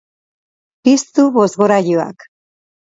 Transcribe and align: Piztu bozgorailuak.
Piztu 0.87 1.27
bozgorailuak. 1.37 2.29